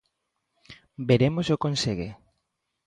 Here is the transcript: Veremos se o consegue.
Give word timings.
Veremos 1.09 1.43
se 1.47 1.51
o 1.55 1.61
consegue. 1.65 2.09